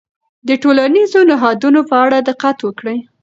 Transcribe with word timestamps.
د 0.47 0.49
ټولنیزو 0.63 1.19
نهادونو 1.31 1.81
په 1.89 1.95
اړه 2.05 2.17
دقت 2.29 2.57
وکړئ. 2.61 2.97